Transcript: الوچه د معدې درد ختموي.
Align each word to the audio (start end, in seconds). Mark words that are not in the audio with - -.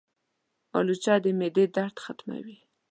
الوچه 0.77 1.13
د 1.23 1.25
معدې 1.39 1.65
درد 1.75 1.97
ختموي. 2.05 2.57